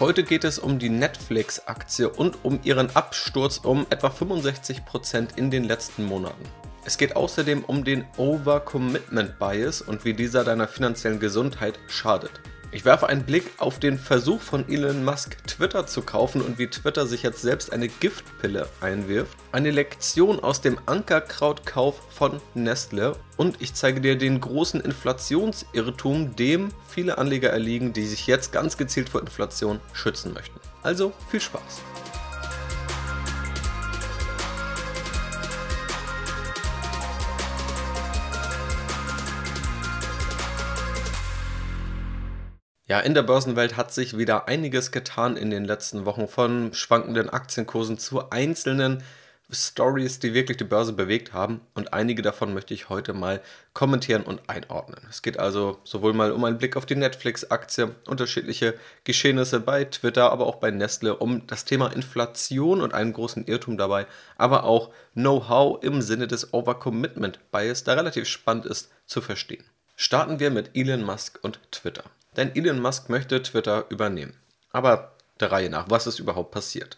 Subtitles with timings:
[0.00, 5.62] Heute geht es um die Netflix-Aktie und um ihren Absturz um etwa 65% in den
[5.62, 6.42] letzten Monaten.
[6.84, 12.32] Es geht außerdem um den Overcommitment Bias und wie dieser deiner finanziellen Gesundheit schadet.
[12.74, 16.66] Ich werfe einen Blick auf den Versuch von Elon Musk, Twitter zu kaufen und wie
[16.66, 19.38] Twitter sich jetzt selbst eine Giftpille einwirft.
[19.52, 26.70] Eine Lektion aus dem Ankerkrautkauf von Nestle und ich zeige dir den großen Inflationsirrtum, dem
[26.88, 30.58] viele Anleger erliegen, die sich jetzt ganz gezielt vor Inflation schützen möchten.
[30.82, 31.80] Also viel Spaß!
[42.86, 47.30] Ja, in der Börsenwelt hat sich wieder einiges getan in den letzten Wochen, von schwankenden
[47.30, 49.02] Aktienkursen zu einzelnen
[49.50, 51.62] Stories, die wirklich die Börse bewegt haben.
[51.72, 53.40] Und einige davon möchte ich heute mal
[53.72, 55.00] kommentieren und einordnen.
[55.08, 58.74] Es geht also sowohl mal um einen Blick auf die Netflix-Aktie, unterschiedliche
[59.04, 63.78] Geschehnisse bei Twitter, aber auch bei Nestle, um das Thema Inflation und einen großen Irrtum
[63.78, 69.64] dabei, aber auch Know-how im Sinne des Overcommitment Bias, der relativ spannend ist zu verstehen.
[69.96, 72.04] Starten wir mit Elon Musk und Twitter.
[72.36, 74.34] Denn Elon Musk möchte Twitter übernehmen.
[74.72, 76.96] Aber der Reihe nach, was ist überhaupt passiert?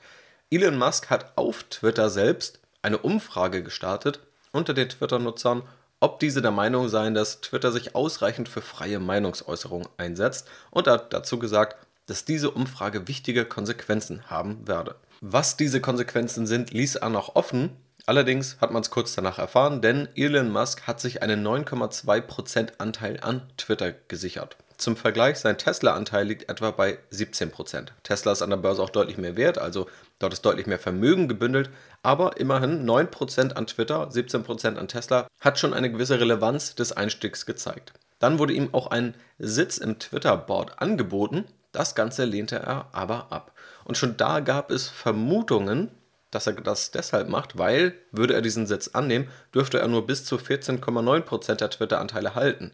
[0.51, 4.21] Elon Musk hat auf Twitter selbst eine Umfrage gestartet
[4.53, 5.63] unter den Twitter-Nutzern,
[6.01, 11.13] ob diese der Meinung seien, dass Twitter sich ausreichend für freie Meinungsäußerung einsetzt und hat
[11.13, 14.95] dazu gesagt, dass diese Umfrage wichtige Konsequenzen haben werde.
[15.21, 17.71] Was diese Konsequenzen sind, ließ er noch offen.
[18.05, 23.19] Allerdings hat man es kurz danach erfahren, denn Elon Musk hat sich einen 9,2% Anteil
[23.21, 24.57] an Twitter gesichert.
[24.77, 27.89] Zum Vergleich, sein Tesla-Anteil liegt etwa bei 17%.
[28.03, 29.87] Tesla ist an der Börse auch deutlich mehr wert, also
[30.19, 31.71] dort ist deutlich mehr Vermögen gebündelt,
[32.03, 37.47] aber immerhin 9% an Twitter, 17% an Tesla hat schon eine gewisse Relevanz des Einstiegs
[37.47, 37.95] gezeigt.
[38.19, 43.53] Dann wurde ihm auch ein Sitz im Twitter-Board angeboten, das Ganze lehnte er aber ab.
[43.85, 45.91] Und schon da gab es Vermutungen,
[46.31, 50.25] dass er das deshalb macht, weil, würde er diesen Sitz annehmen, dürfte er nur bis
[50.25, 52.73] zu 14,9% der Twitter-Anteile halten.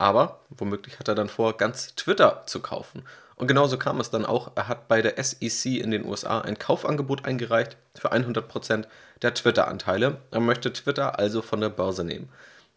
[0.00, 3.02] Aber womöglich hat er dann vor, ganz Twitter zu kaufen.
[3.34, 4.52] Und genauso kam es dann auch.
[4.54, 8.84] Er hat bei der SEC in den USA ein Kaufangebot eingereicht für 100%
[9.22, 10.18] der Twitter-Anteile.
[10.30, 12.28] Er möchte Twitter also von der Börse nehmen.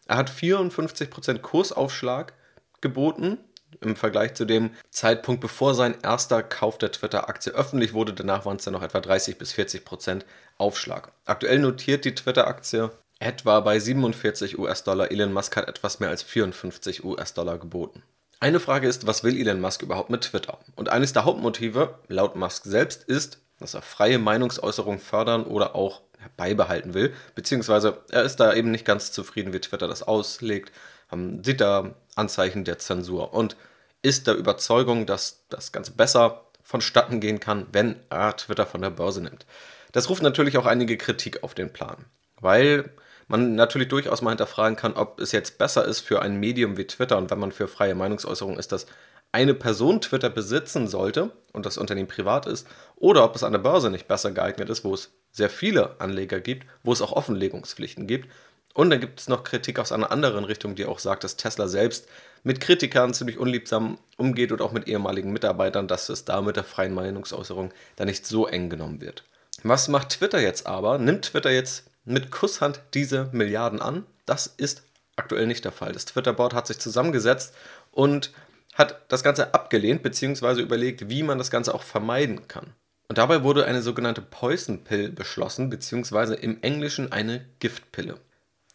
[0.08, 2.32] Er hat 54% Kursaufschlag
[2.80, 3.38] geboten
[3.80, 8.14] im Vergleich zu dem Zeitpunkt, bevor sein erster Kauf der Twitter-Aktie öffentlich wurde.
[8.14, 10.22] Danach waren es dann noch etwa 30 bis 40%
[10.58, 11.12] Aufschlag.
[11.24, 12.90] Aktuell notiert die Twitter-Aktie
[13.22, 15.10] etwa bei 47 US-Dollar.
[15.10, 18.02] Elon Musk hat etwas mehr als 54 US-Dollar geboten.
[18.40, 20.58] Eine Frage ist, was will Elon Musk überhaupt mit Twitter?
[20.74, 26.02] Und eines der Hauptmotive, laut Musk selbst, ist, dass er freie Meinungsäußerung fördern oder auch
[26.36, 30.72] beibehalten will, beziehungsweise er ist da eben nicht ganz zufrieden, wie Twitter das auslegt,
[31.12, 33.56] ähm, sieht da Anzeichen der Zensur und
[34.02, 38.90] ist der Überzeugung, dass das Ganze besser vonstatten gehen kann, wenn er Twitter von der
[38.90, 39.46] Börse nimmt.
[39.92, 42.04] Das ruft natürlich auch einige Kritik auf den Plan,
[42.40, 42.90] weil
[43.32, 46.86] man natürlich durchaus mal hinterfragen kann, ob es jetzt besser ist für ein Medium wie
[46.86, 48.86] Twitter und wenn man für freie Meinungsäußerung ist, dass
[49.32, 53.60] eine Person Twitter besitzen sollte und das Unternehmen privat ist, oder ob es an der
[53.60, 58.06] Börse nicht besser geeignet ist, wo es sehr viele Anleger gibt, wo es auch Offenlegungspflichten
[58.06, 58.28] gibt.
[58.74, 61.68] Und dann gibt es noch Kritik aus einer anderen Richtung, die auch sagt, dass Tesla
[61.68, 62.08] selbst
[62.42, 66.64] mit Kritikern ziemlich unliebsam umgeht und auch mit ehemaligen Mitarbeitern, dass es da mit der
[66.64, 69.24] freien Meinungsäußerung da nicht so eng genommen wird.
[69.62, 70.98] Was macht Twitter jetzt aber?
[70.98, 74.06] Nimmt Twitter jetzt mit Kusshand diese Milliarden an.
[74.26, 74.82] Das ist
[75.16, 75.92] aktuell nicht der Fall.
[75.92, 77.54] Das Twitter-Board hat sich zusammengesetzt
[77.90, 78.32] und
[78.74, 80.60] hat das Ganze abgelehnt bzw.
[80.60, 82.74] überlegt, wie man das Ganze auch vermeiden kann.
[83.08, 88.18] Und dabei wurde eine sogenannte Poison Pill beschlossen, beziehungsweise im Englischen eine Giftpille.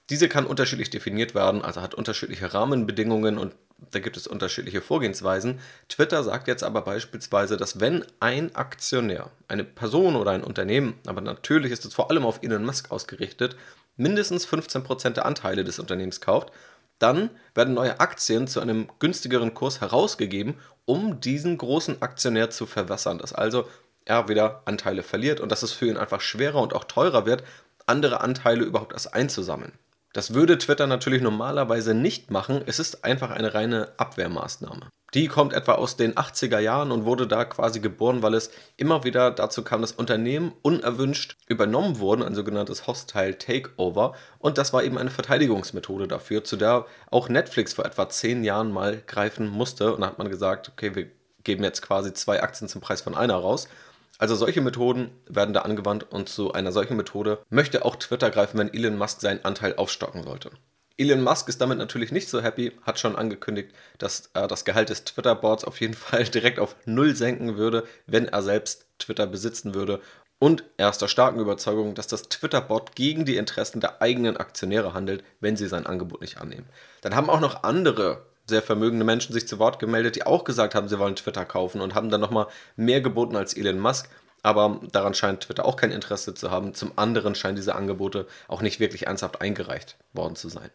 [0.10, 3.54] Diese kann unterschiedlich definiert werden, also hat unterschiedliche Rahmenbedingungen und
[3.92, 5.60] da gibt es unterschiedliche Vorgehensweisen.
[5.90, 11.22] Twitter sagt jetzt aber beispielsweise, dass wenn ein Aktionär, eine Person oder ein Unternehmen, aber
[11.22, 13.58] natürlich ist es vor allem auf Elon Musk ausgerichtet,
[13.98, 16.52] mindestens 15% der Anteile des Unternehmens kauft,
[17.00, 23.20] dann werden neue Aktien zu einem günstigeren Kurs herausgegeben, um diesen großen Aktionär zu verwässern,
[23.20, 23.68] dass also
[24.06, 27.44] er wieder Anteile verliert und dass es für ihn einfach schwerer und auch teurer wird,
[27.86, 29.74] andere Anteile überhaupt erst einzusammeln.
[30.14, 32.62] Das würde Twitter natürlich normalerweise nicht machen.
[32.66, 34.90] Es ist einfach eine reine Abwehrmaßnahme.
[35.14, 39.06] Die kommt etwa aus den 80er Jahren und wurde da quasi geboren, weil es immer
[39.06, 44.14] wieder dazu kam, dass Unternehmen unerwünscht übernommen wurden, ein sogenanntes Hostile Takeover.
[44.40, 48.72] Und das war eben eine Verteidigungsmethode dafür, zu der auch Netflix vor etwa zehn Jahren
[48.72, 49.94] mal greifen musste.
[49.94, 51.08] Und da hat man gesagt, okay, wir
[51.44, 53.70] geben jetzt quasi zwei Aktien zum Preis von einer raus.
[54.18, 58.58] Also solche Methoden werden da angewandt und zu einer solchen Methode möchte auch Twitter greifen,
[58.58, 60.52] wenn Elon Musk seinen Anteil aufstocken sollte.
[61.00, 64.90] Elon Musk ist damit natürlich nicht so happy, hat schon angekündigt, dass er das Gehalt
[64.90, 69.76] des Twitter-Boards auf jeden Fall direkt auf Null senken würde, wenn er selbst Twitter besitzen
[69.76, 70.02] würde.
[70.40, 74.94] Und er ist der starken Überzeugung, dass das Twitter-Board gegen die Interessen der eigenen Aktionäre
[74.94, 76.68] handelt, wenn sie sein Angebot nicht annehmen.
[77.02, 80.74] Dann haben auch noch andere sehr vermögende Menschen sich zu Wort gemeldet, die auch gesagt
[80.74, 84.10] haben, sie wollen Twitter kaufen und haben dann nochmal mehr geboten als Elon Musk.
[84.44, 86.74] Aber daran scheint Twitter auch kein Interesse zu haben.
[86.74, 90.70] Zum anderen scheinen diese Angebote auch nicht wirklich ernsthaft eingereicht worden zu sein.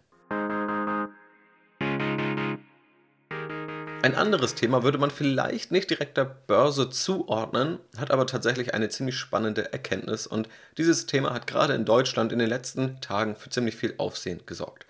[4.03, 8.89] Ein anderes Thema würde man vielleicht nicht direkt der Börse zuordnen, hat aber tatsächlich eine
[8.89, 13.49] ziemlich spannende Erkenntnis und dieses Thema hat gerade in Deutschland in den letzten Tagen für
[13.49, 14.87] ziemlich viel Aufsehen gesorgt.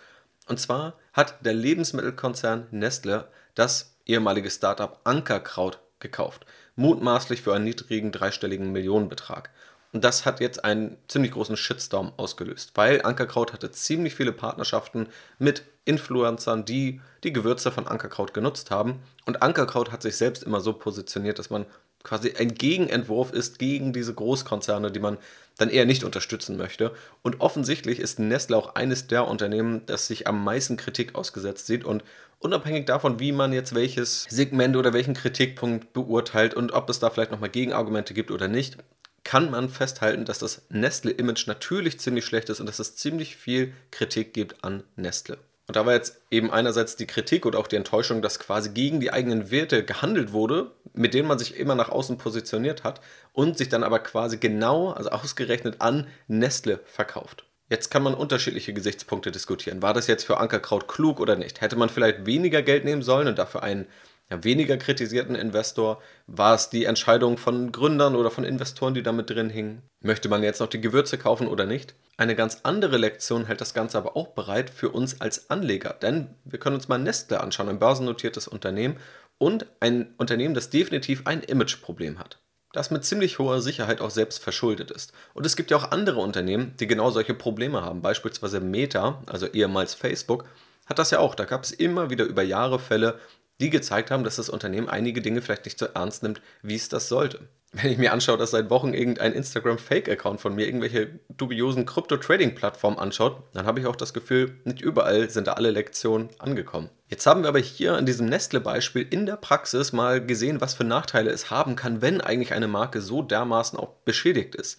[0.47, 6.47] Und zwar hat der Lebensmittelkonzern Nestle das ehemalige Startup Ankerkraut gekauft,
[6.77, 9.51] mutmaßlich für einen niedrigen dreistelligen Millionenbetrag.
[9.93, 15.09] Und das hat jetzt einen ziemlich großen Shitstorm ausgelöst, weil Ankerkraut hatte ziemlich viele Partnerschaften
[15.39, 19.03] mit Influencern, die die Gewürze von Ankerkraut genutzt haben.
[19.27, 21.67] Und Ankerkraut hat sich selbst immer so positioniert, dass man
[22.03, 25.19] quasi ein Gegenentwurf ist gegen diese Großkonzerne, die man
[25.59, 26.93] dann eher nicht unterstützen möchte.
[27.23, 31.85] Und offensichtlich ist Nestle auch eines der Unternehmen, das sich am meisten Kritik ausgesetzt sieht.
[31.85, 32.03] Und
[32.39, 37.11] unabhängig davon, wie man jetzt welches Segment oder welchen Kritikpunkt beurteilt und ob es da
[37.11, 38.79] vielleicht nochmal Gegenargumente gibt oder nicht,
[39.25, 43.73] kann man festhalten, dass das Nestle-Image natürlich ziemlich schlecht ist und dass es ziemlich viel
[43.91, 45.39] Kritik gibt an Nestle.
[45.73, 49.01] Und da war jetzt eben einerseits die Kritik und auch die Enttäuschung, dass quasi gegen
[49.01, 53.01] die eigenen Werte gehandelt wurde, mit denen man sich immer nach außen positioniert hat
[53.33, 57.47] und sich dann aber quasi genau, also ausgerechnet an Nestle verkauft.
[57.71, 59.81] Jetzt kann man unterschiedliche Gesichtspunkte diskutieren.
[59.81, 61.63] War das jetzt für Ankerkraut klug oder nicht?
[61.63, 63.87] Hätte man vielleicht weniger Geld nehmen sollen und dafür einen
[64.33, 66.03] ja, weniger kritisierten Investor?
[66.27, 69.83] War es die Entscheidung von Gründern oder von Investoren, die damit drin hingen?
[70.01, 71.95] Möchte man jetzt noch die Gewürze kaufen oder nicht?
[72.17, 76.35] Eine ganz andere Lektion hält das Ganze aber auch bereit für uns als Anleger, denn
[76.45, 78.97] wir können uns mal Nestle anschauen, ein börsennotiertes Unternehmen
[79.39, 82.39] und ein Unternehmen, das definitiv ein Imageproblem hat
[82.73, 85.13] das mit ziemlich hoher Sicherheit auch selbst verschuldet ist.
[85.35, 88.01] Und es gibt ja auch andere Unternehmen, die genau solche Probleme haben.
[88.01, 90.47] Beispielsweise Meta, also ehemals Facebook,
[90.87, 91.35] hat das ja auch.
[91.35, 93.19] Da gab es immer wieder über Jahre Fälle,
[93.63, 96.89] die gezeigt haben, dass das Unternehmen einige Dinge vielleicht nicht so ernst nimmt, wie es
[96.89, 97.49] das sollte.
[97.75, 103.43] Wenn ich mir anschaue, dass seit Wochen irgendein Instagram-Fake-Account von mir irgendwelche dubiosen Krypto-Trading-Plattformen anschaut,
[103.55, 106.91] dann habe ich auch das Gefühl, nicht überall sind da alle Lektionen angekommen.
[107.09, 110.85] Jetzt haben wir aber hier an diesem Nestle-Beispiel in der Praxis mal gesehen, was für
[110.85, 114.79] Nachteile es haben kann, wenn eigentlich eine Marke so dermaßen auch beschädigt ist.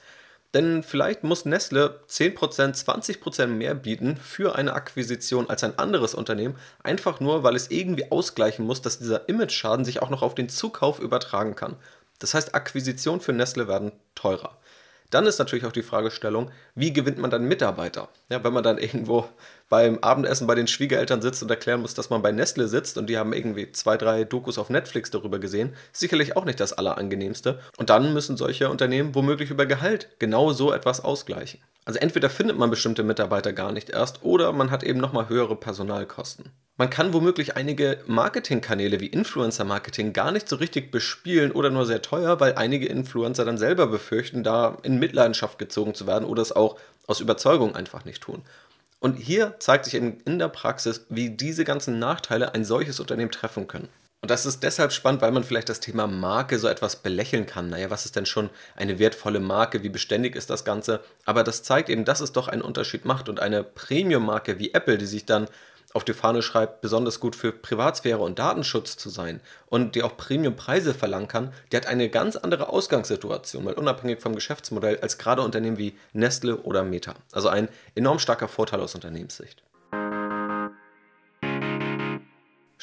[0.54, 2.38] Denn vielleicht muss Nestle 10%,
[2.86, 8.12] 20% mehr bieten für eine Akquisition als ein anderes Unternehmen, einfach nur, weil es irgendwie
[8.12, 11.76] ausgleichen muss, dass dieser Image-Schaden sich auch noch auf den Zukauf übertragen kann.
[12.20, 14.58] Das heißt, Akquisitionen für Nestle werden teurer.
[15.10, 18.10] Dann ist natürlich auch die Fragestellung, wie gewinnt man dann Mitarbeiter?
[18.30, 19.30] Ja, wenn man dann irgendwo
[19.74, 23.10] beim Abendessen bei den Schwiegereltern sitzt und erklären muss, dass man bei Nestle sitzt und
[23.10, 27.60] die haben irgendwie zwei, drei Dokus auf Netflix darüber gesehen, sicherlich auch nicht das Allerangenehmste.
[27.78, 31.60] Und dann müssen solche Unternehmen womöglich über Gehalt genau so etwas ausgleichen.
[31.86, 35.56] Also entweder findet man bestimmte Mitarbeiter gar nicht erst oder man hat eben nochmal höhere
[35.56, 36.52] Personalkosten.
[36.78, 42.04] Man kann womöglich einige Marketingkanäle wie Influencer-Marketing gar nicht so richtig bespielen oder nur sehr
[42.04, 46.52] teuer, weil einige Influencer dann selber befürchten, da in Mitleidenschaft gezogen zu werden oder es
[46.52, 46.78] auch
[47.08, 48.44] aus Überzeugung einfach nicht tun.
[49.04, 53.32] Und hier zeigt sich eben in der Praxis, wie diese ganzen Nachteile ein solches Unternehmen
[53.32, 53.90] treffen können.
[54.22, 57.70] Und das ist deshalb spannend, weil man vielleicht das Thema Marke so etwas belächeln kann.
[57.70, 59.84] Naja, was ist denn schon eine wertvolle Marke?
[59.84, 61.02] Wie beständig ist das Ganze?
[61.26, 63.28] Aber das zeigt eben, dass es doch einen Unterschied macht.
[63.28, 65.50] Und eine Premium-Marke wie Apple, die sich dann
[65.94, 70.18] auf die Fahne schreibt, besonders gut für Privatsphäre und Datenschutz zu sein und die auch
[70.18, 75.42] Premiumpreise verlangen kann, die hat eine ganz andere Ausgangssituation, mal unabhängig vom Geschäftsmodell, als gerade
[75.42, 77.14] Unternehmen wie Nestle oder Meta.
[77.32, 79.64] Also ein enorm starker Vorteil aus Unternehmenssicht.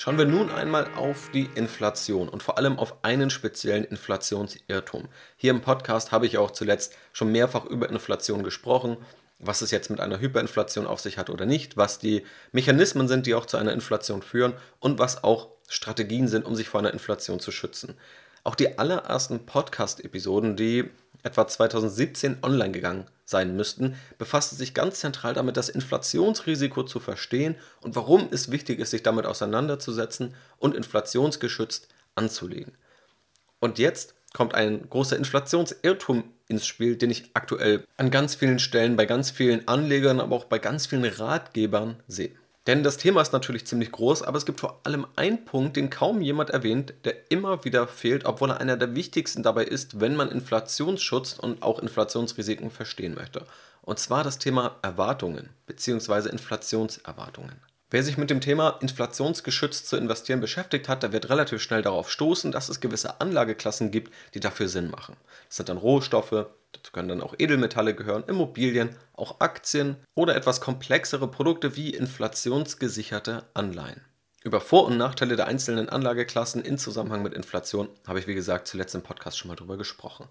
[0.02, 5.08] Schauen wir nun einmal auf die Inflation und vor allem auf einen speziellen Inflationsirrtum.
[5.36, 8.96] Hier im Podcast habe ich auch zuletzt schon mehrfach über Inflation gesprochen
[9.40, 13.26] was es jetzt mit einer Hyperinflation auf sich hat oder nicht, was die Mechanismen sind,
[13.26, 16.92] die auch zu einer Inflation führen und was auch Strategien sind, um sich vor einer
[16.92, 17.96] Inflation zu schützen.
[18.44, 20.90] Auch die allerersten Podcast-Episoden, die
[21.22, 27.56] etwa 2017 online gegangen sein müssten, befassten sich ganz zentral damit, das Inflationsrisiko zu verstehen
[27.80, 32.76] und warum es wichtig ist, sich damit auseinanderzusetzen und inflationsgeschützt anzulegen.
[33.60, 38.96] Und jetzt kommt ein großer Inflationsirrtum ins Spiel, den ich aktuell an ganz vielen Stellen
[38.96, 42.32] bei ganz vielen Anlegern, aber auch bei ganz vielen Ratgebern sehe.
[42.66, 45.88] Denn das Thema ist natürlich ziemlich groß, aber es gibt vor allem einen Punkt, den
[45.88, 50.14] kaum jemand erwähnt, der immer wieder fehlt, obwohl er einer der wichtigsten dabei ist, wenn
[50.14, 53.46] man Inflationsschutz und auch Inflationsrisiken verstehen möchte.
[53.82, 56.28] und zwar das Thema Erwartungen bzw.
[56.28, 57.56] Inflationserwartungen.
[57.92, 62.08] Wer sich mit dem Thema inflationsgeschützt zu investieren beschäftigt hat, der wird relativ schnell darauf
[62.08, 65.16] stoßen, dass es gewisse Anlageklassen gibt, die dafür Sinn machen.
[65.48, 70.60] Das sind dann Rohstoffe, dazu können dann auch Edelmetalle gehören, Immobilien, auch Aktien oder etwas
[70.60, 74.02] komplexere Produkte wie inflationsgesicherte Anleihen.
[74.44, 78.68] Über Vor- und Nachteile der einzelnen Anlageklassen in Zusammenhang mit Inflation habe ich, wie gesagt,
[78.68, 80.28] zuletzt im Podcast schon mal drüber gesprochen.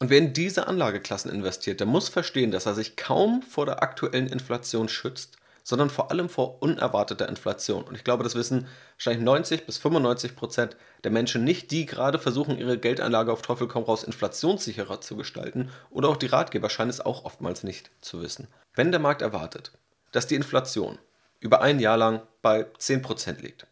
[0.00, 3.82] Und wer in diese Anlageklassen investiert, der muss verstehen, dass er sich kaum vor der
[3.82, 5.36] aktuellen Inflation schützt
[5.66, 7.82] sondern vor allem vor unerwarteter Inflation.
[7.82, 12.20] Und ich glaube, das wissen wahrscheinlich 90 bis 95 Prozent der Menschen nicht, die gerade
[12.20, 15.70] versuchen, ihre Geldanlage auf Teufel komm raus inflationssicherer zu gestalten.
[15.90, 18.46] Oder auch die Ratgeber scheinen es auch oftmals nicht zu wissen.
[18.74, 19.72] Wenn der Markt erwartet,
[20.12, 20.98] dass die Inflation
[21.40, 23.66] über ein Jahr lang bei 10 Prozent liegt,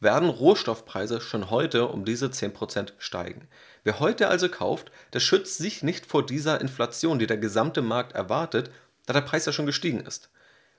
[0.00, 3.48] werden Rohstoffpreise schon heute um diese 10% steigen.
[3.84, 8.12] Wer heute also kauft, der schützt sich nicht vor dieser Inflation, die der gesamte Markt
[8.12, 8.70] erwartet,
[9.06, 10.28] da der Preis ja schon gestiegen ist.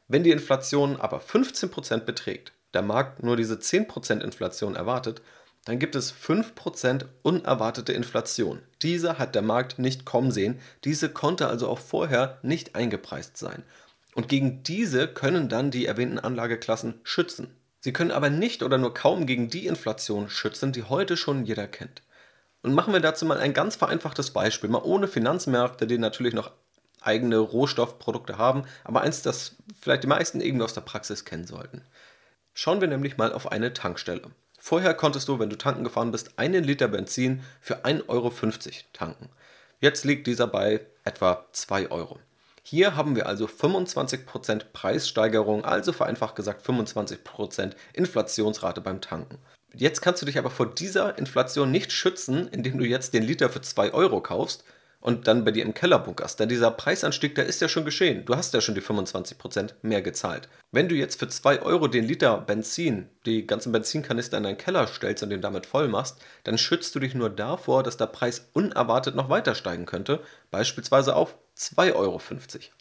[0.09, 5.21] Wenn die Inflation aber 15% beträgt, der Markt nur diese 10% Inflation erwartet,
[5.65, 8.63] dann gibt es 5% unerwartete Inflation.
[8.81, 13.61] Diese hat der Markt nicht kommen sehen, diese konnte also auch vorher nicht eingepreist sein.
[14.15, 17.55] Und gegen diese können dann die erwähnten Anlageklassen schützen.
[17.79, 21.67] Sie können aber nicht oder nur kaum gegen die Inflation schützen, die heute schon jeder
[21.67, 22.01] kennt.
[22.63, 26.51] Und machen wir dazu mal ein ganz vereinfachtes Beispiel, mal ohne Finanzmärkte, die natürlich noch
[27.01, 31.83] eigene Rohstoffprodukte haben, aber eins, das vielleicht die meisten irgendwie aus der Praxis kennen sollten.
[32.53, 34.31] Schauen wir nämlich mal auf eine Tankstelle.
[34.59, 38.33] Vorher konntest du, wenn du tanken gefahren bist, einen Liter Benzin für 1,50 Euro
[38.91, 39.29] tanken.
[39.79, 42.19] Jetzt liegt dieser bei etwa 2 Euro.
[42.63, 49.39] Hier haben wir also 25% Preissteigerung, also vereinfacht gesagt 25% Inflationsrate beim Tanken.
[49.73, 53.49] Jetzt kannst du dich aber vor dieser Inflation nicht schützen, indem du jetzt den Liter
[53.49, 54.63] für 2 Euro kaufst,
[55.01, 56.39] und dann bei dir im Keller bunkerst.
[56.39, 58.25] Denn dieser Preisanstieg, der ist ja schon geschehen.
[58.25, 60.49] Du hast ja schon die 25% mehr gezahlt.
[60.71, 64.87] Wenn du jetzt für 2 Euro den Liter Benzin, die ganzen Benzinkanister in deinen Keller
[64.87, 68.49] stellst und den damit voll machst, dann schützt du dich nur davor, dass der Preis
[68.53, 72.21] unerwartet noch weiter steigen könnte, beispielsweise auf 2,50 Euro.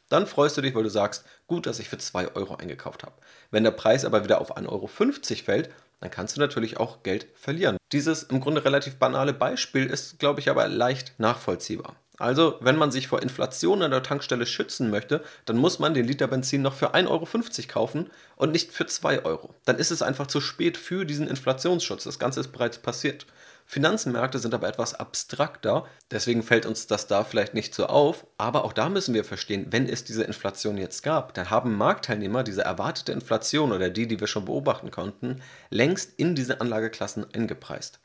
[0.09, 3.17] Dann freust du dich, weil du sagst, gut, dass ich für 2 Euro eingekauft habe.
[3.51, 5.71] Wenn der Preis aber wieder auf 1,50 Euro fällt,
[6.01, 7.77] dann kannst du natürlich auch Geld verlieren.
[7.93, 11.97] Dieses im Grunde relativ banale Beispiel ist, glaube ich, aber leicht nachvollziehbar.
[12.19, 16.05] Also, wenn man sich vor Inflation an der Tankstelle schützen möchte, dann muss man den
[16.05, 17.27] Liter Benzin noch für 1,50 Euro
[17.69, 19.55] kaufen und nicht für 2 Euro.
[19.65, 22.05] Dann ist es einfach zu spät für diesen Inflationsschutz.
[22.05, 23.27] Das Ganze ist bereits passiert.
[23.71, 28.65] Finanzmärkte sind aber etwas abstrakter, deswegen fällt uns das da vielleicht nicht so auf, aber
[28.65, 32.63] auch da müssen wir verstehen, wenn es diese Inflation jetzt gab, dann haben Marktteilnehmer diese
[32.63, 38.01] erwartete Inflation oder die, die wir schon beobachten konnten, längst in diese Anlageklassen eingepreist.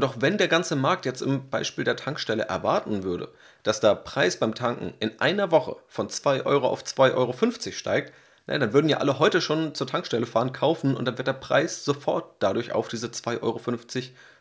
[0.00, 3.28] Und auch wenn der ganze Markt jetzt im Beispiel der Tankstelle erwarten würde,
[3.64, 7.34] dass der Preis beim Tanken in einer Woche von 2 Euro auf 2,50 Euro
[7.70, 8.14] steigt,
[8.46, 11.34] na, dann würden ja alle heute schon zur Tankstelle fahren, kaufen und dann wird der
[11.34, 13.60] Preis sofort dadurch auf diese 2,50 Euro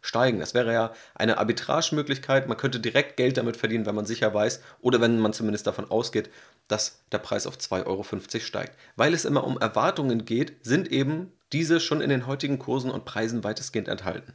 [0.02, 0.40] steigen.
[0.40, 2.48] Das wäre ja eine Arbitragemöglichkeit.
[2.48, 5.92] Man könnte direkt Geld damit verdienen, wenn man sicher weiß oder wenn man zumindest davon
[5.92, 6.30] ausgeht,
[6.70, 8.06] dass der Preis auf 2,50 Euro
[8.40, 8.78] steigt.
[8.96, 13.04] Weil es immer um Erwartungen geht, sind eben diese schon in den heutigen Kursen und
[13.04, 14.32] Preisen weitestgehend enthalten.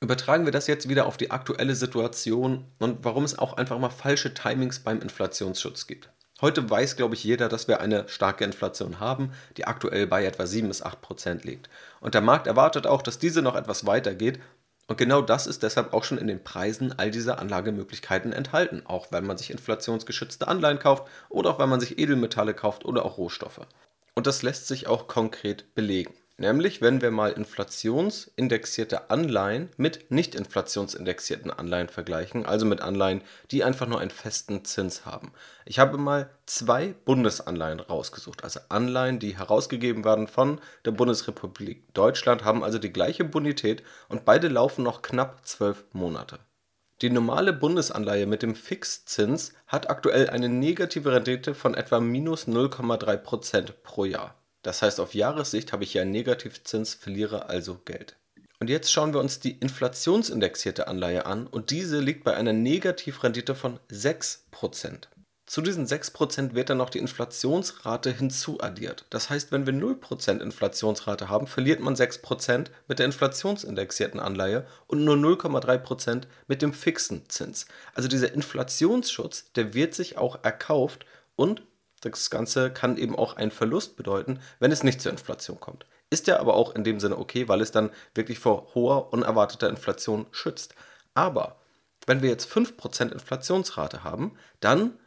[0.00, 3.88] Übertragen wir das jetzt wieder auf die aktuelle Situation und warum es auch einfach mal
[3.88, 6.10] falsche Timings beim Inflationsschutz gibt.
[6.42, 10.46] Heute weiß, glaube ich, jeder, dass wir eine starke Inflation haben, die aktuell bei etwa
[10.46, 11.70] 7 bis 8 Prozent liegt.
[12.00, 14.38] Und der Markt erwartet auch, dass diese noch etwas weitergeht.
[14.86, 19.10] Und genau das ist deshalb auch schon in den Preisen all dieser Anlagemöglichkeiten enthalten, auch
[19.12, 23.16] wenn man sich inflationsgeschützte Anleihen kauft oder auch wenn man sich Edelmetalle kauft oder auch
[23.16, 23.66] Rohstoffe.
[24.14, 26.12] Und das lässt sich auch konkret belegen.
[26.38, 33.64] Nämlich, wenn wir mal inflationsindexierte Anleihen mit nicht inflationsindexierten Anleihen vergleichen, also mit Anleihen, die
[33.64, 35.32] einfach nur einen festen Zins haben.
[35.64, 42.44] Ich habe mal zwei Bundesanleihen rausgesucht, also Anleihen, die herausgegeben werden von der Bundesrepublik Deutschland,
[42.44, 46.38] haben also die gleiche Bonität und beide laufen noch knapp zwölf Monate.
[47.00, 53.72] Die normale Bundesanleihe mit dem Fixzins hat aktuell eine negative Rendite von etwa minus 0,3%
[53.82, 54.34] pro Jahr.
[54.66, 58.16] Das heißt, auf Jahressicht habe ich hier einen Negativzins, verliere also Geld.
[58.58, 63.54] Und jetzt schauen wir uns die inflationsindexierte Anleihe an und diese liegt bei einer Negativrendite
[63.54, 65.06] von 6%.
[65.46, 69.04] Zu diesen 6% wird dann noch die Inflationsrate hinzuaddiert.
[69.10, 75.04] Das heißt, wenn wir 0% Inflationsrate haben, verliert man 6% mit der inflationsindexierten Anleihe und
[75.04, 77.66] nur 0,3% mit dem fixen Zins.
[77.94, 81.06] Also dieser Inflationsschutz, der wird sich auch erkauft
[81.36, 81.62] und
[82.00, 85.86] das Ganze kann eben auch einen Verlust bedeuten, wenn es nicht zur Inflation kommt.
[86.10, 89.68] Ist ja aber auch in dem Sinne okay, weil es dann wirklich vor hoher, unerwarteter
[89.68, 90.74] Inflation schützt.
[91.14, 91.60] Aber
[92.06, 94.98] wenn wir jetzt 5% Inflationsrate haben, dann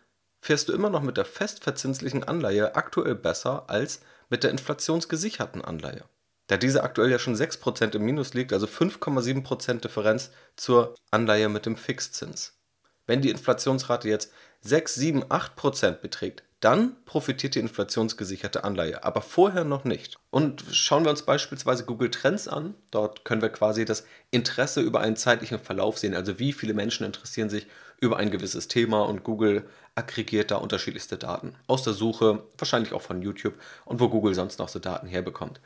[0.41, 6.03] fährst du immer noch mit der festverzinslichen Anleihe aktuell besser als mit der inflationsgesicherten Anleihe.
[6.47, 11.65] Da diese aktuell ja schon 6% im Minus liegt, also 5,7% Differenz zur Anleihe mit
[11.65, 12.57] dem Fixzins.
[13.05, 14.31] Wenn die Inflationsrate jetzt
[14.61, 20.17] 6, 7, 8% beträgt, dann profitiert die inflationsgesicherte Anleihe, aber vorher noch nicht.
[20.29, 22.75] Und schauen wir uns beispielsweise Google Trends an.
[22.91, 27.05] Dort können wir quasi das Interesse über einen zeitlichen Verlauf sehen, also wie viele Menschen
[27.05, 27.67] interessieren sich
[28.01, 33.01] über ein gewisses Thema und Google aggregiert da unterschiedlichste Daten aus der Suche, wahrscheinlich auch
[33.01, 35.59] von YouTube und wo Google sonst noch so Daten herbekommt.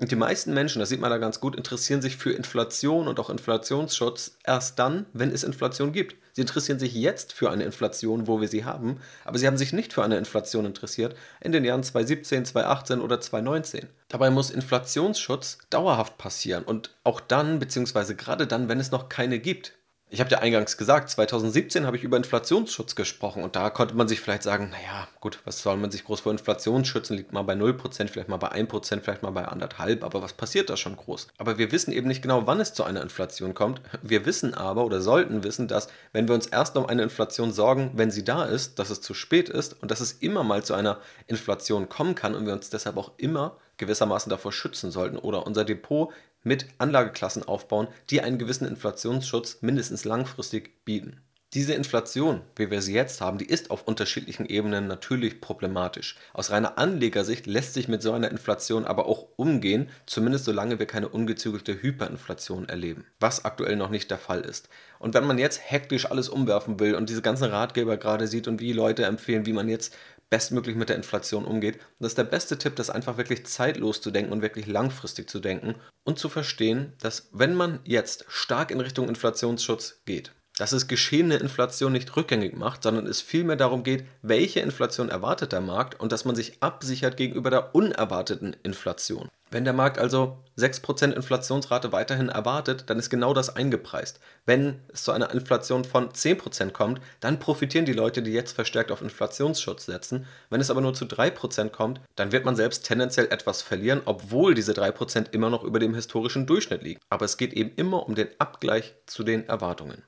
[0.00, 3.20] Und die meisten Menschen, das sieht man da ganz gut, interessieren sich für Inflation und
[3.20, 6.16] auch Inflationsschutz erst dann, wenn es Inflation gibt.
[6.32, 9.74] Sie interessieren sich jetzt für eine Inflation, wo wir sie haben, aber sie haben sich
[9.74, 13.88] nicht für eine Inflation interessiert in den Jahren 2017, 2018 oder 2019.
[14.08, 19.38] Dabei muss Inflationsschutz dauerhaft passieren und auch dann, beziehungsweise gerade dann, wenn es noch keine
[19.38, 19.74] gibt.
[20.12, 24.08] Ich habe ja eingangs gesagt, 2017 habe ich über Inflationsschutz gesprochen und da konnte man
[24.08, 27.16] sich vielleicht sagen, naja, gut, was soll man sich groß vor Inflation schützen?
[27.16, 30.68] Liegt mal bei 0%, vielleicht mal bei 1%, vielleicht mal bei 1,5%, aber was passiert
[30.68, 31.28] da schon groß?
[31.38, 33.82] Aber wir wissen eben nicht genau, wann es zu einer Inflation kommt.
[34.02, 37.92] Wir wissen aber oder sollten wissen, dass wenn wir uns erst um eine Inflation sorgen,
[37.94, 40.74] wenn sie da ist, dass es zu spät ist und dass es immer mal zu
[40.74, 40.98] einer
[41.28, 45.64] Inflation kommen kann und wir uns deshalb auch immer gewissermaßen davor schützen sollten oder unser
[45.64, 46.12] Depot
[46.42, 51.20] mit Anlageklassen aufbauen, die einen gewissen Inflationsschutz mindestens langfristig bieten.
[51.52, 56.16] Diese Inflation, wie wir sie jetzt haben, die ist auf unterschiedlichen Ebenen natürlich problematisch.
[56.32, 60.86] Aus reiner Anlegersicht lässt sich mit so einer Inflation aber auch umgehen, zumindest solange wir
[60.86, 64.68] keine ungezügelte Hyperinflation erleben, was aktuell noch nicht der Fall ist.
[65.00, 68.60] Und wenn man jetzt hektisch alles umwerfen will und diese ganzen Ratgeber gerade sieht und
[68.60, 69.96] wie Leute empfehlen, wie man jetzt
[70.30, 71.76] bestmöglich mit der Inflation umgeht.
[71.76, 75.28] Und das ist der beste Tipp, das einfach wirklich zeitlos zu denken und wirklich langfristig
[75.28, 80.72] zu denken und zu verstehen, dass wenn man jetzt stark in Richtung Inflationsschutz geht, dass
[80.72, 85.62] es geschehene Inflation nicht rückgängig macht, sondern es vielmehr darum geht, welche Inflation erwartet der
[85.62, 89.30] Markt und dass man sich absichert gegenüber der unerwarteten Inflation.
[89.50, 94.20] Wenn der Markt also 6% Inflationsrate weiterhin erwartet, dann ist genau das eingepreist.
[94.46, 98.92] Wenn es zu einer Inflation von 10% kommt, dann profitieren die Leute, die jetzt verstärkt
[98.92, 100.26] auf Inflationsschutz setzen.
[100.50, 104.54] Wenn es aber nur zu 3% kommt, dann wird man selbst tendenziell etwas verlieren, obwohl
[104.54, 107.00] diese 3% immer noch über dem historischen Durchschnitt liegen.
[107.08, 110.04] Aber es geht eben immer um den Abgleich zu den Erwartungen.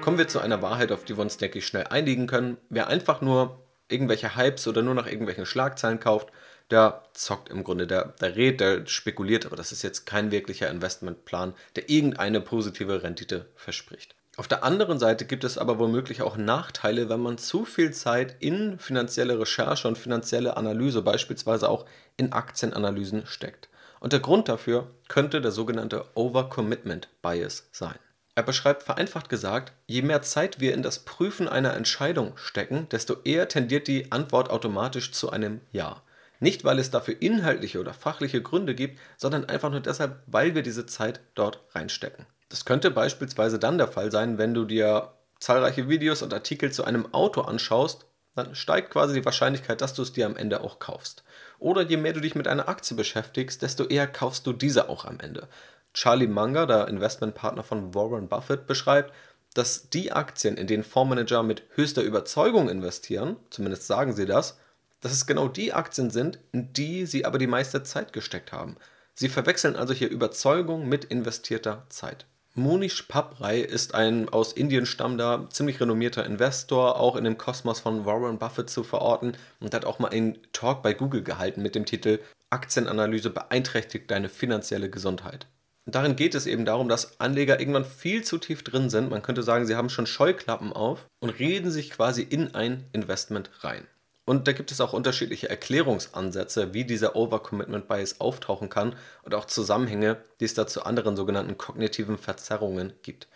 [0.00, 2.56] Kommen wir zu einer Wahrheit, auf die wir uns, denke ich, schnell einigen können.
[2.70, 6.28] Wer einfach nur irgendwelche Hypes oder nur nach irgendwelchen Schlagzeilen kauft,
[6.70, 10.70] der zockt im Grunde, der, der redet, der spekuliert, aber das ist jetzt kein wirklicher
[10.70, 14.14] Investmentplan, der irgendeine positive Rendite verspricht.
[14.36, 18.36] Auf der anderen Seite gibt es aber womöglich auch Nachteile, wenn man zu viel Zeit
[18.40, 21.84] in finanzielle Recherche und finanzielle Analyse, beispielsweise auch
[22.16, 23.68] in Aktienanalysen steckt.
[23.98, 27.98] Und der Grund dafür könnte der sogenannte Overcommitment Bias sein.
[28.40, 33.16] Er beschreibt vereinfacht gesagt, je mehr Zeit wir in das Prüfen einer Entscheidung stecken, desto
[33.22, 36.00] eher tendiert die Antwort automatisch zu einem Ja.
[36.38, 40.62] Nicht, weil es dafür inhaltliche oder fachliche Gründe gibt, sondern einfach nur deshalb, weil wir
[40.62, 42.24] diese Zeit dort reinstecken.
[42.48, 46.84] Das könnte beispielsweise dann der Fall sein, wenn du dir zahlreiche Videos und Artikel zu
[46.84, 50.78] einem Auto anschaust, dann steigt quasi die Wahrscheinlichkeit, dass du es dir am Ende auch
[50.78, 51.24] kaufst.
[51.58, 55.04] Oder je mehr du dich mit einer Aktie beschäftigst, desto eher kaufst du diese auch
[55.04, 55.46] am Ende.
[55.92, 59.12] Charlie Munger, der Investmentpartner von Warren Buffett, beschreibt,
[59.54, 64.58] dass die Aktien, in denen Fondsmanager mit höchster Überzeugung investieren, zumindest sagen sie das,
[65.00, 68.76] dass es genau die Aktien sind, in die sie aber die meiste Zeit gesteckt haben.
[69.14, 72.26] Sie verwechseln also hier Überzeugung mit investierter Zeit.
[72.54, 78.04] Monish Paprai ist ein aus Indien stammender, ziemlich renommierter Investor, auch in dem Kosmos von
[78.04, 81.86] Warren Buffett zu verorten und hat auch mal einen Talk bei Google gehalten mit dem
[81.86, 82.18] Titel
[82.50, 85.46] Aktienanalyse beeinträchtigt deine finanzielle Gesundheit
[85.86, 89.10] darin geht es eben darum, dass Anleger irgendwann viel zu tief drin sind.
[89.10, 93.50] Man könnte sagen, sie haben schon Scheuklappen auf und reden sich quasi in ein Investment
[93.60, 93.86] rein.
[94.24, 99.46] Und da gibt es auch unterschiedliche Erklärungsansätze, wie dieser Overcommitment Bias auftauchen kann und auch
[99.46, 103.26] Zusammenhänge, die es da zu anderen sogenannten kognitiven Verzerrungen gibt.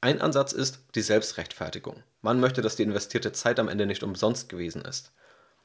[0.00, 2.02] Ein Ansatz ist die Selbstrechtfertigung.
[2.22, 5.12] Man möchte, dass die investierte Zeit am Ende nicht umsonst gewesen ist.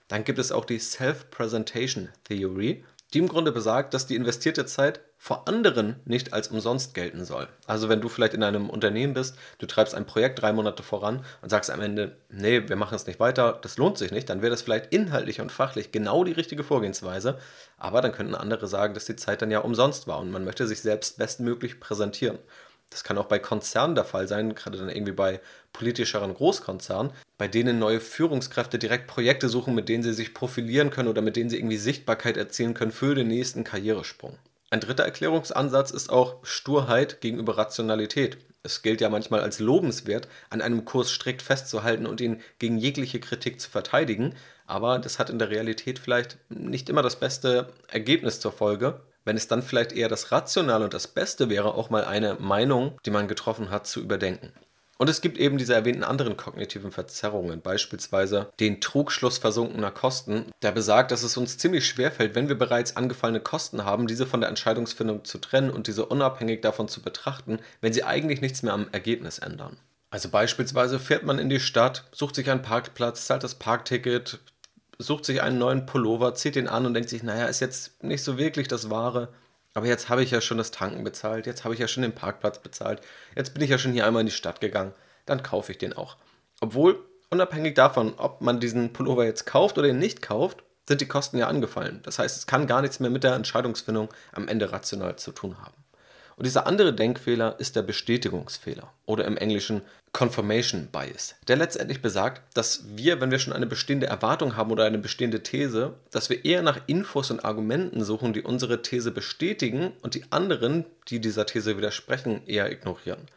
[0.08, 5.00] Dann gibt es auch die Self-Presentation Theory, die im Grunde besagt, dass die investierte Zeit
[5.24, 7.48] vor anderen nicht als umsonst gelten soll.
[7.68, 11.24] Also wenn du vielleicht in einem Unternehmen bist, du treibst ein Projekt drei Monate voran
[11.44, 14.42] und sagst am Ende, nee, wir machen es nicht weiter, das lohnt sich nicht, dann
[14.42, 17.38] wäre das vielleicht inhaltlich und fachlich genau die richtige Vorgehensweise,
[17.78, 20.66] aber dann könnten andere sagen, dass die Zeit dann ja umsonst war und man möchte
[20.66, 22.40] sich selbst bestmöglich präsentieren.
[22.90, 25.40] Das kann auch bei Konzernen der Fall sein, gerade dann irgendwie bei
[25.72, 31.10] politischeren Großkonzernen, bei denen neue Führungskräfte direkt Projekte suchen, mit denen sie sich profilieren können
[31.10, 34.40] oder mit denen sie irgendwie Sichtbarkeit erzielen können für den nächsten Karrieresprung.
[34.74, 38.38] Ein dritter Erklärungsansatz ist auch Sturheit gegenüber Rationalität.
[38.64, 43.20] Es gilt ja manchmal als lobenswert, an einem Kurs strikt festzuhalten und ihn gegen jegliche
[43.20, 44.34] Kritik zu verteidigen,
[44.68, 49.36] aber das hat in der Realität vielleicht nicht immer das beste Ergebnis zur Folge, wenn
[49.36, 53.12] es dann vielleicht eher das Rationale und das Beste wäre, auch mal eine Meinung, die
[53.12, 54.54] man getroffen hat, zu überdenken.
[55.02, 60.72] Und es gibt eben diese erwähnten anderen kognitiven Verzerrungen, beispielsweise den Trugschluss versunkener Kosten, der
[60.72, 64.50] besagt, dass es uns ziemlich schwerfällt, wenn wir bereits angefallene Kosten haben, diese von der
[64.50, 68.90] Entscheidungsfindung zu trennen und diese unabhängig davon zu betrachten, wenn sie eigentlich nichts mehr am
[68.92, 69.78] Ergebnis ändern.
[70.12, 74.38] Also beispielsweise fährt man in die Stadt, sucht sich einen Parkplatz, zahlt das Parkticket,
[75.00, 78.24] sucht sich einen neuen Pullover, zieht den an und denkt sich, naja, ist jetzt nicht
[78.24, 79.30] so wirklich das Wahre.
[79.74, 82.16] Aber jetzt habe ich ja schon das Tanken bezahlt, jetzt habe ich ja schon den
[82.16, 83.02] Parkplatz bezahlt,
[83.36, 84.94] jetzt bin ich ja schon hier einmal in die Stadt gegangen,
[85.26, 86.18] dann kaufe ich den auch.
[86.60, 91.08] Obwohl, unabhängig davon, ob man diesen Pullover jetzt kauft oder ihn nicht kauft, sind die
[91.08, 92.02] Kosten ja angefallen.
[92.04, 95.58] Das heißt, es kann gar nichts mehr mit der Entscheidungsfindung am Ende rational zu tun
[95.60, 95.81] haben.
[96.42, 102.42] Und dieser andere Denkfehler ist der Bestätigungsfehler oder im Englischen Confirmation Bias, der letztendlich besagt,
[102.58, 106.44] dass wir, wenn wir schon eine bestehende Erwartung haben oder eine bestehende These, dass wir
[106.44, 111.46] eher nach Infos und Argumenten suchen, die unsere These bestätigen und die anderen, die dieser
[111.46, 113.28] These widersprechen, eher ignorieren.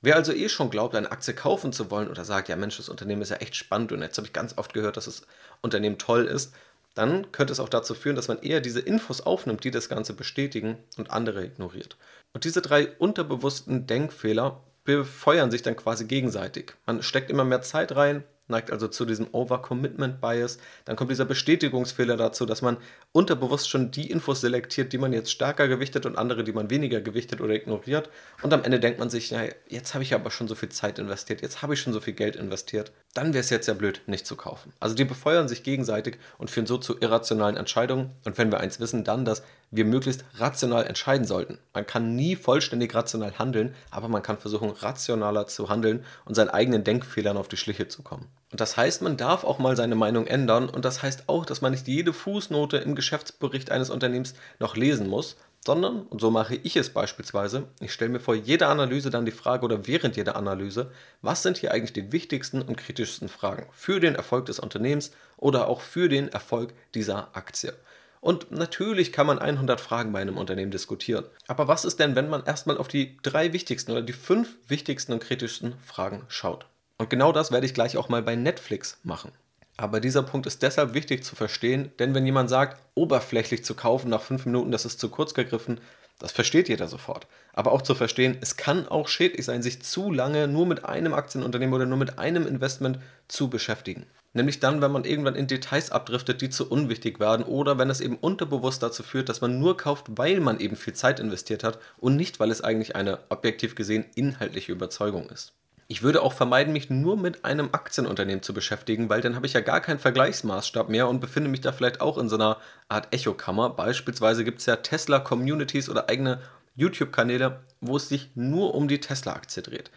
[0.00, 2.88] Wer also eh schon glaubt, eine Aktie kaufen zu wollen oder sagt, ja Mensch, das
[2.88, 5.26] Unternehmen ist ja echt spannend und jetzt habe ich ganz oft gehört, dass das
[5.60, 6.54] Unternehmen toll ist,
[6.94, 10.14] dann könnte es auch dazu führen, dass man eher diese Infos aufnimmt, die das Ganze
[10.14, 11.98] bestätigen und andere ignoriert.
[12.36, 16.74] Und diese drei unterbewussten Denkfehler befeuern sich dann quasi gegenseitig.
[16.84, 20.58] Man steckt immer mehr Zeit rein, neigt also zu diesem Overcommitment Bias.
[20.84, 22.76] Dann kommt dieser Bestätigungsfehler dazu, dass man
[23.12, 27.00] unterbewusst schon die Infos selektiert, die man jetzt stärker gewichtet und andere, die man weniger
[27.00, 28.10] gewichtet oder ignoriert.
[28.42, 30.98] Und am Ende denkt man sich, ja, jetzt habe ich aber schon so viel Zeit
[30.98, 32.92] investiert, jetzt habe ich schon so viel Geld investiert.
[33.16, 34.74] Dann wäre es jetzt ja blöd, nicht zu kaufen.
[34.78, 38.10] Also die befeuern sich gegenseitig und führen so zu irrationalen Entscheidungen.
[38.26, 41.58] Und wenn wir eins wissen, dann, dass wir möglichst rational entscheiden sollten.
[41.72, 46.50] Man kann nie vollständig rational handeln, aber man kann versuchen, rationaler zu handeln und seinen
[46.50, 48.26] eigenen Denkfehlern auf die Schliche zu kommen.
[48.52, 51.62] Und das heißt, man darf auch mal seine Meinung ändern und das heißt auch, dass
[51.62, 56.54] man nicht jede Fußnote im Geschäftsbericht eines Unternehmens noch lesen muss, sondern, und so mache
[56.54, 60.36] ich es beispielsweise, ich stelle mir vor jeder Analyse dann die Frage oder während jeder
[60.36, 65.10] Analyse, was sind hier eigentlich die wichtigsten und kritischsten Fragen für den Erfolg des Unternehmens
[65.36, 67.74] oder auch für den Erfolg dieser Aktie.
[68.20, 71.26] Und natürlich kann man 100 Fragen bei einem Unternehmen diskutieren.
[71.46, 75.12] Aber was ist denn, wenn man erstmal auf die drei wichtigsten oder die fünf wichtigsten
[75.12, 76.66] und kritischsten Fragen schaut?
[76.98, 79.32] Und genau das werde ich gleich auch mal bei Netflix machen.
[79.76, 84.08] Aber dieser Punkt ist deshalb wichtig zu verstehen, denn wenn jemand sagt, oberflächlich zu kaufen
[84.08, 85.80] nach fünf Minuten, das ist zu kurz gegriffen,
[86.18, 87.26] das versteht jeder sofort.
[87.52, 91.12] Aber auch zu verstehen, es kann auch schädlich sein, sich zu lange nur mit einem
[91.12, 94.06] Aktienunternehmen oder nur mit einem Investment zu beschäftigen.
[94.32, 98.00] Nämlich dann, wenn man irgendwann in Details abdriftet, die zu unwichtig werden oder wenn es
[98.00, 101.78] eben unterbewusst dazu führt, dass man nur kauft, weil man eben viel Zeit investiert hat
[101.98, 105.52] und nicht, weil es eigentlich eine objektiv gesehen inhaltliche Überzeugung ist.
[105.88, 109.52] Ich würde auch vermeiden, mich nur mit einem Aktienunternehmen zu beschäftigen, weil dann habe ich
[109.52, 113.14] ja gar keinen Vergleichsmaßstab mehr und befinde mich da vielleicht auch in so einer Art
[113.14, 113.70] Echokammer.
[113.70, 116.40] Beispielsweise gibt es ja Tesla-Communities oder eigene
[116.74, 119.92] YouTube-Kanäle, wo es sich nur um die Tesla-Aktie dreht.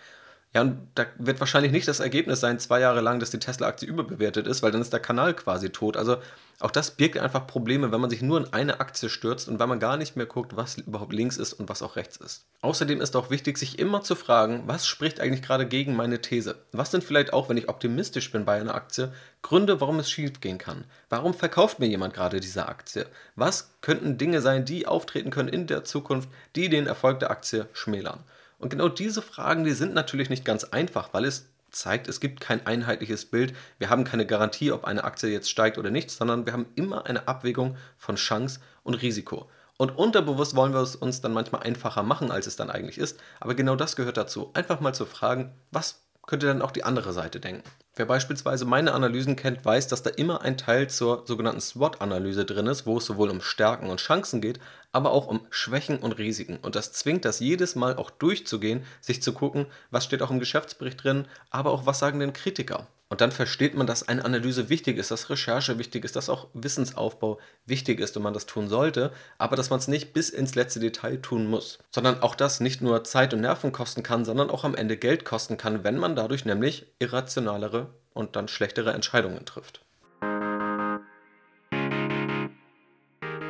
[0.54, 3.88] Ja, und da wird wahrscheinlich nicht das Ergebnis sein, zwei Jahre lang, dass die Tesla-Aktie
[3.88, 5.96] überbewertet ist, weil dann ist der Kanal quasi tot.
[5.96, 6.18] Also
[6.60, 9.68] auch das birgt einfach Probleme, wenn man sich nur in eine Aktie stürzt und weil
[9.68, 12.48] man gar nicht mehr guckt, was überhaupt links ist und was auch rechts ist.
[12.62, 16.56] Außerdem ist auch wichtig, sich immer zu fragen, was spricht eigentlich gerade gegen meine These?
[16.72, 20.42] Was sind vielleicht auch, wenn ich optimistisch bin bei einer Aktie, Gründe, warum es schief
[20.42, 20.84] gehen kann?
[21.10, 23.06] Warum verkauft mir jemand gerade diese Aktie?
[23.36, 27.68] Was könnten Dinge sein, die auftreten können in der Zukunft, die den Erfolg der Aktie
[27.72, 28.24] schmälern?
[28.60, 32.42] Und genau diese Fragen, die sind natürlich nicht ganz einfach, weil es zeigt, es gibt
[32.42, 33.54] kein einheitliches Bild.
[33.78, 37.06] Wir haben keine Garantie, ob eine Aktie jetzt steigt oder nicht, sondern wir haben immer
[37.06, 39.50] eine Abwägung von Chance und Risiko.
[39.78, 43.20] Und unterbewusst wollen wir es uns dann manchmal einfacher machen, als es dann eigentlich ist.
[43.40, 44.52] Aber genau das gehört dazu.
[44.54, 47.64] Einfach mal zu fragen, was könnte dann auch die andere Seite denken.
[47.96, 52.68] Wer beispielsweise meine Analysen kennt, weiß, dass da immer ein Teil zur sogenannten SWOT-Analyse drin
[52.68, 54.60] ist, wo es sowohl um Stärken und Chancen geht,
[54.92, 56.58] aber auch um Schwächen und Risiken.
[56.62, 60.40] Und das zwingt das jedes Mal auch durchzugehen, sich zu gucken, was steht auch im
[60.40, 62.86] Geschäftsbericht drin, aber auch was sagen denn Kritiker.
[63.12, 66.48] Und dann versteht man, dass eine Analyse wichtig ist, dass Recherche wichtig ist, dass auch
[66.54, 70.54] Wissensaufbau wichtig ist und man das tun sollte, aber dass man es nicht bis ins
[70.54, 71.80] letzte Detail tun muss.
[71.90, 75.26] Sondern auch das nicht nur Zeit und Nerven kosten kann, sondern auch am Ende Geld
[75.26, 79.82] kosten kann, wenn man dadurch nämlich irrationalere und dann schlechtere Entscheidungen trifft.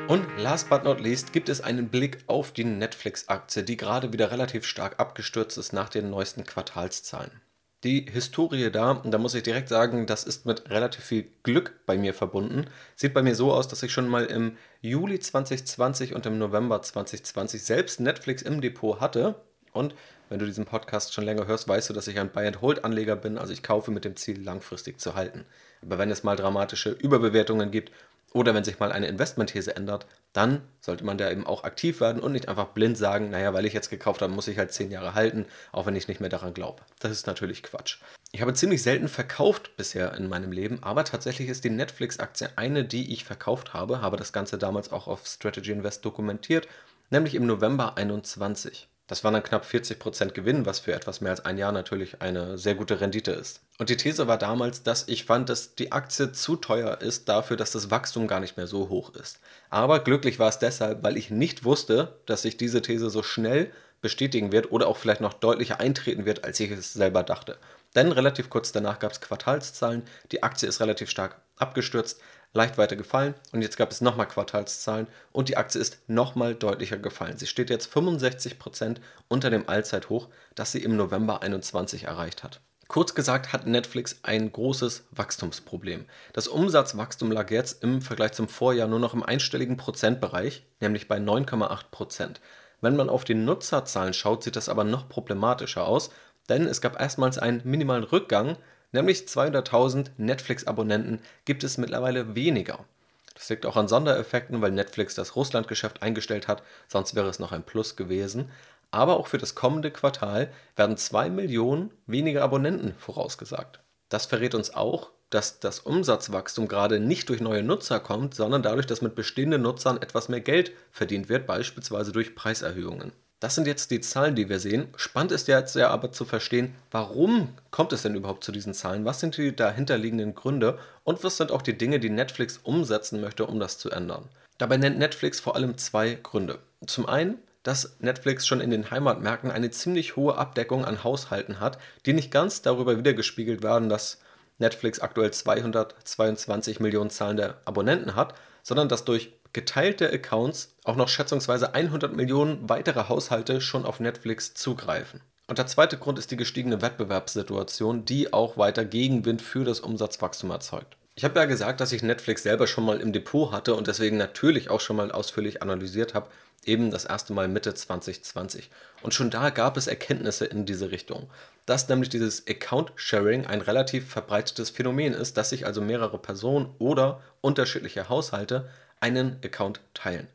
[0.08, 4.32] Und last but not least gibt es einen Blick auf die Netflix-Aktie, die gerade wieder
[4.32, 7.42] relativ stark abgestürzt ist nach den neuesten Quartalszahlen
[7.84, 11.74] die Historie da, und da muss ich direkt sagen, das ist mit relativ viel Glück
[11.86, 12.66] bei mir verbunden.
[12.96, 16.82] Sieht bei mir so aus, dass ich schon mal im Juli 2020 und im November
[16.82, 19.36] 2020 selbst Netflix im Depot hatte
[19.72, 19.96] Und
[20.30, 23.54] wenn du diesen Podcast schon länger hörst, weißt du, dass ich ein Buy-and-Hold-Anleger bin, also
[23.54, 25.46] ich kaufe mit dem Ziel, langfristig zu halten.
[25.82, 27.92] Aber wenn es mal dramatische Überbewertungen gibt
[28.34, 32.22] oder wenn sich mal eine Investmentthese ändert, dann sollte man da eben auch aktiv werden
[32.22, 34.92] und nicht einfach blind sagen, naja, weil ich jetzt gekauft habe, muss ich halt zehn
[34.92, 36.84] Jahre halten, auch wenn ich nicht mehr daran glaube.
[37.00, 38.00] Das ist natürlich Quatsch.
[38.32, 42.86] Ich habe ziemlich selten verkauft bisher in meinem Leben, aber tatsächlich ist die Netflix-Aktie eine,
[42.86, 46.68] die ich verkauft habe, habe das Ganze damals auch auf Strategy Invest dokumentiert,
[47.10, 48.89] nämlich im November 21.
[49.10, 52.60] Das waren dann knapp 40% Gewinn, was für etwas mehr als ein Jahr natürlich eine
[52.60, 53.62] sehr gute Rendite ist.
[53.80, 57.58] Und die These war damals, dass ich fand, dass die Aktie zu teuer ist dafür,
[57.58, 59.40] dass das Wachstum gar nicht mehr so hoch ist.
[59.72, 63.72] Aber glücklich war es deshalb, weil ich nicht wusste, dass sich diese These so schnell
[64.02, 67.58] bestätigen wird oder auch vielleicht noch deutlicher eintreten wird, als ich es selber dachte.
[67.96, 72.22] Denn relativ kurz danach gab es Quartalszahlen, die Aktie ist relativ stark abgestürzt,
[72.54, 76.98] leicht weiter gefallen und jetzt gab es nochmal Quartalszahlen und die Aktie ist nochmal deutlicher
[76.98, 77.38] gefallen.
[77.38, 82.62] Sie steht jetzt 65% unter dem Allzeithoch, das sie im November 21 erreicht hat.
[82.88, 86.06] Kurz gesagt hat Netflix ein großes Wachstumsproblem.
[86.34, 91.18] Das Umsatzwachstum lag jetzt im Vergleich zum Vorjahr nur noch im einstelligen Prozentbereich, nämlich bei
[91.18, 92.38] 9,8%.
[92.82, 96.10] Wenn man auf die Nutzerzahlen schaut, sieht das aber noch problematischer aus,
[96.50, 98.58] denn es gab erstmals einen minimalen Rückgang
[98.92, 102.86] nämlich 200.000 Netflix-Abonnenten gibt es mittlerweile weniger.
[103.34, 107.54] Das liegt auch an Sondereffekten, weil Netflix das Russlandgeschäft eingestellt hat, sonst wäre es noch
[107.54, 108.52] ein Plus gewesen.
[108.92, 113.80] Aber auch für das kommende Quartal werden 2 Millionen weniger Abonnenten vorausgesagt.
[114.10, 118.88] Das verrät uns auch, dass das Umsatzwachstum gerade nicht durch neue Nutzer kommt, sondern dadurch,
[118.88, 123.14] dass mit bestehenden Nutzern etwas mehr Geld verdient wird, beispielsweise durch Preiserhöhungen.
[123.40, 124.90] Das sind jetzt die Zahlen, die wir sehen.
[124.98, 129.06] Spannend ist jetzt ja aber zu verstehen, warum kommt es denn überhaupt zu diesen Zahlen?
[129.06, 133.46] Was sind die dahinterliegenden Gründe und was sind auch die Dinge, die Netflix umsetzen möchte,
[133.46, 134.28] um das zu ändern?
[134.58, 136.60] Dabei nennt Netflix vor allem zwei Gründe.
[136.86, 141.78] Zum einen, dass Netflix schon in den Heimatmärkten eine ziemlich hohe Abdeckung an Haushalten hat,
[142.06, 144.20] die nicht ganz darüber wiedergespiegelt werden, dass
[144.58, 151.74] Netflix aktuell 222 Millionen zahlende Abonnenten hat, sondern dass durch geteilte Accounts auch noch schätzungsweise
[151.74, 155.22] 100 Millionen weitere Haushalte schon auf Netflix zugreifen.
[155.48, 160.52] Und der zweite Grund ist die gestiegene Wettbewerbssituation, die auch weiter Gegenwind für das Umsatzwachstum
[160.52, 160.96] erzeugt.
[161.16, 164.16] Ich habe ja gesagt, dass ich Netflix selber schon mal im Depot hatte und deswegen
[164.16, 166.30] natürlich auch schon mal ausführlich analysiert habe,
[166.66, 168.70] eben das erste Mal Mitte 2020.
[169.02, 171.30] Und schon da gab es Erkenntnisse in diese Richtung,
[171.66, 177.22] dass nämlich dieses Account-Sharing ein relativ verbreitetes Phänomen ist, dass sich also mehrere Personen oder
[177.42, 180.28] unterschiedliche Haushalte einen Account teilen.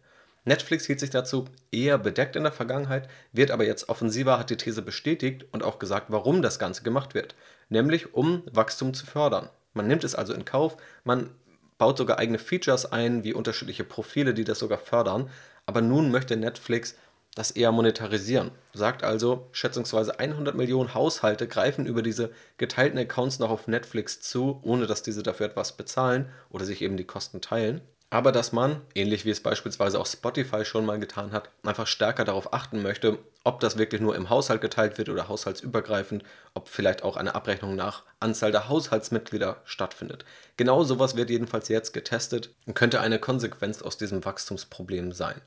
[0.45, 4.57] Netflix hielt sich dazu eher bedeckt in der Vergangenheit, wird aber jetzt offensiver, hat die
[4.57, 7.35] These bestätigt und auch gesagt, warum das Ganze gemacht wird.
[7.71, 9.49] Nämlich um Wachstum zu fördern.
[9.73, 11.31] Man nimmt es also in Kauf, man
[11.79, 15.31] baut sogar eigene Features ein, wie unterschiedliche Profile, die das sogar fördern.
[15.67, 16.95] Aber nun möchte Netflix
[17.35, 18.53] das eher monetarisieren.
[18.75, 24.61] Sagt also, schätzungsweise 100 Millionen Haushalte greifen über diese geteilten Accounts noch auf Netflix zu,
[24.63, 27.81] ohne dass diese dafür etwas bezahlen oder sich eben die Kosten teilen
[28.15, 32.25] aber dass man, ähnlich wie es beispielsweise auch Spotify schon mal getan hat, einfach stärker
[32.25, 36.23] darauf achten möchte, ob das wirklich nur im Haushalt geteilt wird oder haushaltsübergreifend,
[36.55, 40.25] ob vielleicht auch eine Abrechnung nach Anzahl der Haushaltsmitglieder stattfindet.
[40.57, 45.41] Genau sowas wird jedenfalls jetzt getestet und könnte eine Konsequenz aus diesem Wachstumsproblem sein.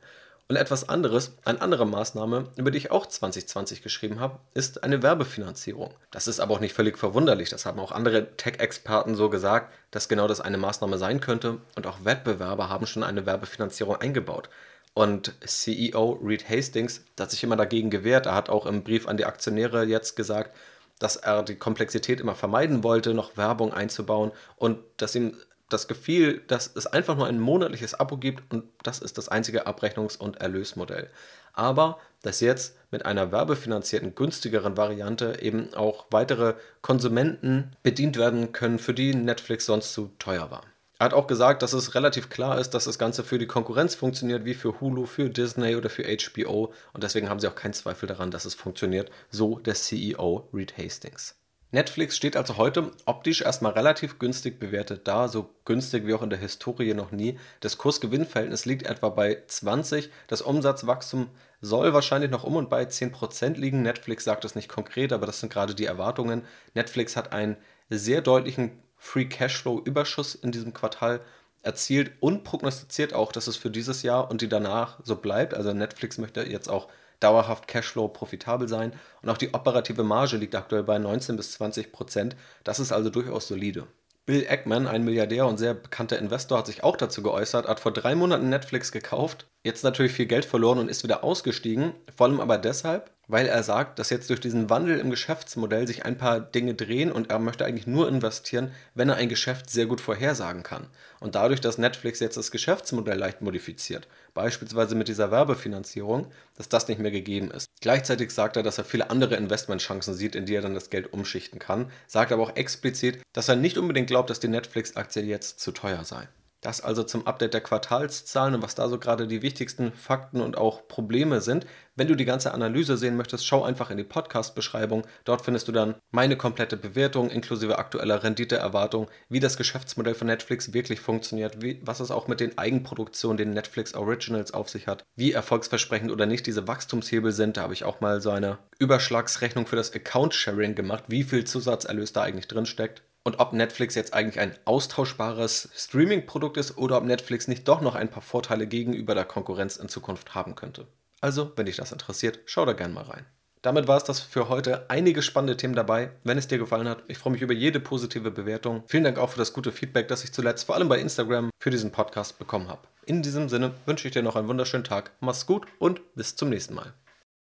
[0.49, 5.03] Und etwas anderes, eine andere Maßnahme, über die ich auch 2020 geschrieben habe, ist eine
[5.03, 5.93] Werbefinanzierung.
[6.09, 7.49] Das ist aber auch nicht völlig verwunderlich.
[7.49, 11.57] Das haben auch andere Tech-Experten so gesagt, dass genau das eine Maßnahme sein könnte.
[11.75, 14.49] Und auch Wettbewerber haben schon eine Werbefinanzierung eingebaut.
[14.93, 18.25] Und CEO Reed Hastings hat sich immer dagegen gewehrt.
[18.25, 20.55] Er hat auch im Brief an die Aktionäre jetzt gesagt,
[20.97, 25.37] dass er die Komplexität immer vermeiden wollte, noch Werbung einzubauen und dass ihm
[25.69, 29.67] das gefiel, dass es einfach nur ein monatliches Abo gibt und das ist das einzige
[29.67, 31.09] Abrechnungs- und Erlösmodell.
[31.53, 38.79] Aber dass jetzt mit einer werbefinanzierten, günstigeren Variante eben auch weitere Konsumenten bedient werden können,
[38.79, 40.63] für die Netflix sonst zu teuer war.
[40.99, 43.93] Er hat auch gesagt, dass es relativ klar ist, dass das Ganze für die Konkurrenz
[43.93, 46.73] funktioniert, wie für Hulu, für Disney oder für HBO.
[46.93, 49.11] Und deswegen haben sie auch keinen Zweifel daran, dass es funktioniert.
[49.29, 51.35] So der CEO Reed Hastings.
[51.71, 56.29] Netflix steht also heute optisch erstmal relativ günstig bewertet da, so günstig wie auch in
[56.29, 57.37] der Historie noch nie.
[57.59, 60.09] Das Kurs-Gewinn-Verhältnis liegt etwa bei 20.
[60.27, 63.81] Das Umsatzwachstum soll wahrscheinlich noch um und bei 10% liegen.
[63.81, 66.43] Netflix sagt es nicht konkret, aber das sind gerade die Erwartungen.
[66.73, 67.57] Netflix hat einen
[67.89, 71.19] sehr deutlichen Free Cashflow-Überschuss in diesem Quartal
[71.63, 75.53] erzielt und prognostiziert auch, dass es für dieses Jahr und die danach so bleibt.
[75.53, 76.87] Also Netflix möchte jetzt auch
[77.19, 81.91] dauerhaft Cashflow profitabel sein und auch die operative Marge liegt aktuell bei 19 bis 20
[81.91, 82.35] Prozent.
[82.63, 83.87] Das ist also durchaus solide.
[84.27, 87.93] Bill Eckman, ein Milliardär und sehr bekannter Investor, hat sich auch dazu geäußert, hat vor
[87.93, 92.41] drei Monaten Netflix gekauft, jetzt natürlich viel Geld verloren und ist wieder ausgestiegen, vor allem
[92.41, 96.39] aber deshalb, weil er sagt, dass jetzt durch diesen Wandel im Geschäftsmodell sich ein paar
[96.39, 100.63] Dinge drehen und er möchte eigentlich nur investieren, wenn er ein Geschäft sehr gut vorhersagen
[100.63, 100.87] kann.
[101.19, 106.87] Und dadurch, dass Netflix jetzt das Geschäftsmodell leicht modifiziert, beispielsweise mit dieser Werbefinanzierung, dass das
[106.87, 107.67] nicht mehr gegeben ist.
[107.81, 111.11] Gleichzeitig sagt er, dass er viele andere Investmentchancen sieht, in die er dann das Geld
[111.11, 115.59] umschichten kann, sagt aber auch explizit, dass er nicht unbedingt glaubt, dass die Netflix-Aktie jetzt
[115.59, 116.27] zu teuer sei.
[116.67, 120.57] Das also zum Update der Quartalszahlen und was da so gerade die wichtigsten Fakten und
[120.57, 121.65] auch Probleme sind.
[121.95, 125.07] Wenn du die ganze Analyse sehen möchtest, schau einfach in die Podcast-Beschreibung.
[125.23, 130.73] Dort findest du dann meine komplette Bewertung inklusive aktueller Renditeerwartung, wie das Geschäftsmodell von Netflix
[130.73, 135.05] wirklich funktioniert, wie, was es auch mit den Eigenproduktionen, den Netflix Originals auf sich hat,
[135.15, 137.55] wie erfolgsversprechend oder nicht diese Wachstumshebel sind.
[137.55, 142.11] Da habe ich auch mal so eine Überschlagsrechnung für das Account-Sharing gemacht, wie viel Zusatzerlös
[142.11, 147.03] da eigentlich drin steckt und ob Netflix jetzt eigentlich ein austauschbares Streaming-Produkt ist oder ob
[147.03, 150.87] Netflix nicht doch noch ein paar Vorteile gegenüber der Konkurrenz in Zukunft haben könnte.
[151.19, 153.25] Also, wenn dich das interessiert, schau da gerne mal rein.
[153.61, 154.89] Damit war es das für heute.
[154.89, 156.11] Einige spannende Themen dabei.
[156.23, 158.83] Wenn es dir gefallen hat, ich freue mich über jede positive Bewertung.
[158.87, 161.69] Vielen Dank auch für das gute Feedback, das ich zuletzt vor allem bei Instagram für
[161.69, 162.87] diesen Podcast bekommen habe.
[163.05, 165.11] In diesem Sinne wünsche ich dir noch einen wunderschönen Tag.
[165.19, 166.93] Mach's gut und bis zum nächsten Mal.